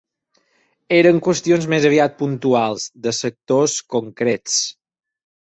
Eren 0.95 1.19
qüestions 1.27 1.67
més 1.73 1.85
aviat 1.89 2.15
puntuals, 2.23 2.87
de 3.05 3.15
sectors 3.19 3.77
concrets. 3.99 4.59